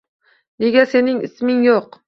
[0.65, 1.97] Nega sening isming yo’q?